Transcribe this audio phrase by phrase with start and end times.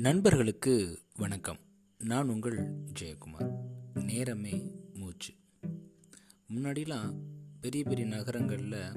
[0.00, 1.58] நண்பர்களுக்கு வணக்கம்.
[1.98, 3.52] நான் உங்கள் ஜெயக்குமார்.
[3.94, 5.34] நேரமே மூச்சு.
[6.48, 7.14] முன்னாடிலாம்
[7.60, 8.92] பெரிய பெரிய நகரங்களில்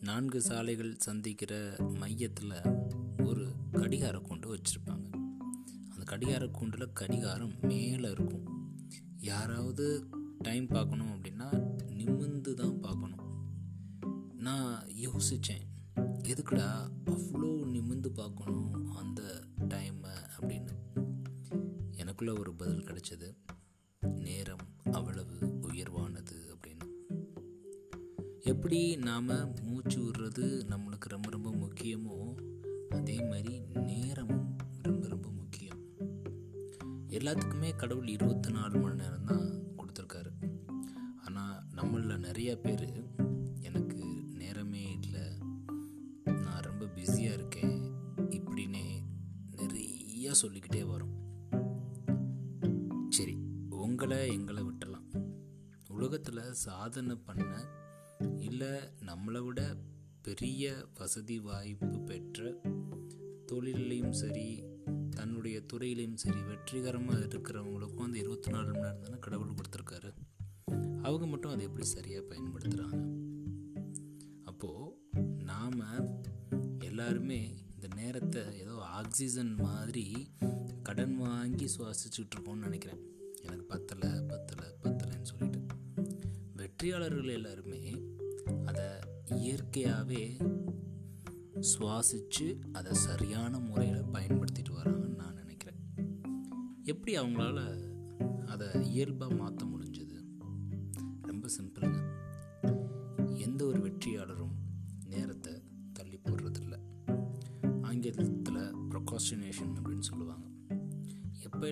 [0.00, 2.52] நான்கு சாலைகள் சந்திக்கிற மையத்தில்
[3.24, 5.10] ஒரு கடிகார கூண்டு வச்சுருப்பாங்க.
[5.88, 8.72] அந்த கடிகார கூண்டில் கடிகாரம் மேலே இருக்கும்.
[9.16, 10.06] யாராவது
[10.38, 13.20] டைம் பார்க்கணும் அப்படின்னா நிமிந்து தான் பார்க்கணும்.
[14.32, 19.22] நான் யோசித்தேன் எதுக்குடா அவ்வளோ நிமிந்து பார்க்கணும் அந்த
[19.68, 20.74] டைமை அப்படின்னு?
[21.96, 23.36] எனக்குள்ள ஒரு பதில் கிடைச்சது.
[24.00, 26.86] நேரம் அவ்வளவு உயர்வானது அப்படின்னு.
[28.40, 29.28] எப்படி நாம்
[29.62, 32.36] மூச்சு விடுறது நம்மளுக்கு ரொம்ப ரொம்ப முக்கியமோ
[32.90, 35.78] அதே மாதிரி நேரமும் ரொம்ப ரொம்ப முக்கியம்.
[37.08, 40.32] எல்லாத்துக்குமே கடவுள் இருபத்தி நாலு மணி நேரம் தான் கொடுத்துருக்காரு.
[41.24, 43.02] ஆனால் நம்மளில் நிறைய பேர்
[50.34, 51.12] கதையை சொல்லிக்கிட்டே வரும்.
[53.08, 53.34] சரி
[53.82, 55.08] உங்களை எங்களை விட்டலாம்
[55.88, 57.50] உலகத்தில் சாதனை பண்ண
[58.38, 58.72] இல்லை
[59.08, 59.60] நம்மளை விட
[60.22, 62.60] பெரிய வசதி வாய்ப்பு பெற்ற
[63.46, 64.46] தொழிலையும் சரி
[65.10, 70.10] தன்னுடைய துறையிலையும் சரி வெற்றிகரமாக இருக்கிறவங்களுக்கும் அந்த இருபத்தி நாலு மணி நேரம் தானே கடவுள் கொடுத்துருக்காரு.
[71.02, 73.00] அவங்க மட்டும் அதை எப்படி சரியாக பயன்படுத்துகிறாங்க
[74.44, 74.92] அப்போது
[75.44, 75.80] நாம்
[76.78, 77.40] எல்லாருமே
[78.14, 80.32] நேரத்தை ஏதோ ஆக்சிஜன் மாதிரி
[80.82, 83.00] கடன் வாங்கி சுவாசிச்சுட்டு இருக்கோம்னு நினைக்கிறேன்.
[83.42, 85.66] எனக்கு பத்தலை பத்தலை பத்தலைன்னு சொல்லிட்டு.
[86.56, 88.02] வெற்றியாளர்கள் எல்லாருமே
[88.64, 88.84] அதை
[89.24, 90.36] இயற்கையாகவே
[91.78, 95.80] சுவாசித்து அதை சரியான முறையில் பயன்படுத்திட்டு வராங்கன்னு நான் நினைக்கிறேன்.
[96.82, 97.90] எப்படி அவங்களால
[98.46, 100.22] அதை இயல்பாக மாற்ற முடிஞ்சது?
[101.22, 102.12] ரொம்ப சிம்பிளுங்க.
[103.36, 104.63] எந்த ஒரு வெற்றியாளரும்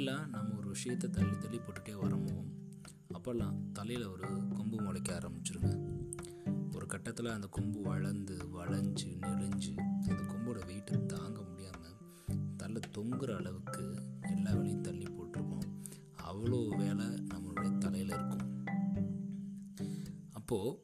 [0.00, 2.34] எப்போ நம்ம ஒரு விஷயத்தை தள்ளி தள்ளி போட்டுகிட்டே வரமோ
[3.16, 5.70] அப்போல்லாம் தலையில் ஒரு கொம்பு முளைக்க ஆரம்பிச்சிருங்க.
[6.74, 9.72] ஒரு கட்டத்தில் அந்த கொம்பு வளர்ந்து வளைஞ்சு நெளிஞ்சு
[10.10, 11.98] அந்த கொம்போட வெயிட்டை தாங்க முடியாமல்
[12.56, 13.84] தலை தொங்குற அளவுக்கு
[14.30, 15.68] எல்லா வேலையும் தள்ளி போட்டிருப்போம்.
[16.30, 18.46] அவ்வளோ வேலை நம்மளுடைய தலையில் இருக்கும்.
[20.32, 20.78] அப்போது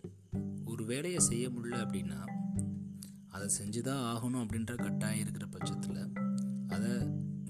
[0.65, 2.21] ஒரு வேலையை செய்ய முடியல அப்படின்னா
[3.29, 6.03] அதை செஞ்சு தான் ஆகணும் அப்படின்ற கட்டாயம் இருக்கிற பட்சத்தில்
[6.69, 6.93] அதை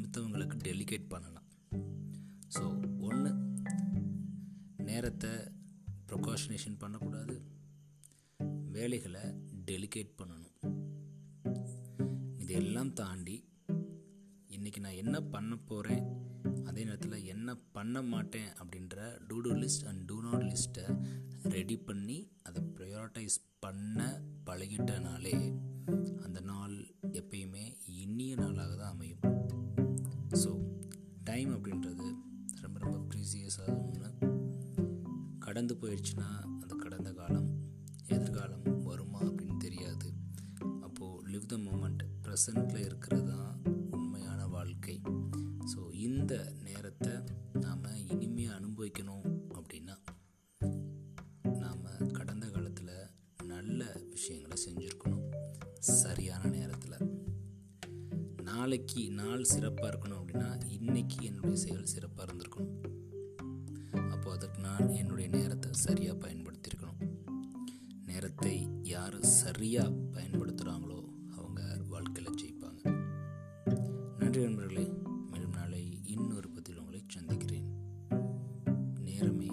[0.01, 1.46] மித்தவங்களுக்கு டெலிகேட் பண்ணலாம்.
[5.07, 5.35] நேரத்தை
[6.11, 7.35] ப்ரொகாஷினேஷன் பண்ணக்கூடாது.
[8.77, 9.23] வேலைகளை
[9.69, 10.55] டெலிகேட் பண்ணணும்.
[12.43, 13.37] இதெல்லாம் தாண்டி
[14.57, 16.03] இன்றைக்கி நான் என்ன பண்ண போகிறேன்
[16.65, 18.97] அதே நேரத்தில் என்ன பண்ண மாட்டேன் அப்படின்ற
[19.29, 20.87] to do list and do not லிஸ்ட்டை
[21.57, 24.09] ரெடி பண்ணி அதை ப்ரையாரிட்டைஸ் பண்ண
[24.49, 25.37] பழகிட்டனாலே
[26.27, 26.77] அந்த நாள்
[27.21, 27.67] எப்பயுமே
[28.05, 29.25] இனிய நாளாக தான் அமையும்.
[30.45, 30.53] ஸோ
[31.31, 32.09] டைம் அப்படின்றது
[32.65, 34.35] ரொம்ப ரொம்ப ப்ரீசியஸாக ஒன்று
[35.57, 36.27] கடந்து போயிடுச்சுன்னா
[36.63, 37.47] அந்த கடந்த காலம்
[38.15, 40.09] எதிர்காலம் வருமா அப்படின்னு தெரியாது.
[40.87, 43.63] அப்போது லிவ் த மூமெண்ட் ப்ரெசண்ட்டில் இருக்கிறது தான்
[43.99, 44.97] உண்மையான வாழ்க்கை.
[45.73, 46.35] ஸோ இந்த
[46.67, 47.15] நேரத்தை
[47.63, 49.25] நாம் இனிமையாக அனுபவிக்கணும்
[49.59, 49.97] அப்படின்னா
[51.63, 52.95] நாம் கடந்த காலத்தில்
[53.55, 55.25] நல்ல விஷயங்களை செஞ்சுருக்கணும்
[56.01, 56.99] சரியான நேரத்தில்.
[58.51, 62.96] நாளைக்கு நாள் சிறப்பாக இருக்கணும் அப்படின்னா இன்றைக்கி என்னுடைய செயல் சிறப்பாக இருந்திருக்கணும்.
[64.79, 67.09] நான் என்னுடைய நேரத்தை சரியாக பயன்படுத்தியிருக்கணும்.
[68.07, 71.05] நேரத்தை யார் சரியாக பயன்படுத்துகிறாங்களோ
[71.37, 72.83] அவங்க வாழ்க்கையில் ஜெயிப்பாங்க.
[74.19, 74.93] நன்றி நண்பர்களே
[75.31, 77.69] மேலும் நாளை இன்னொரு பதில் உங்களை சந்திக்கிறேன்.
[79.01, 79.49] நேரமே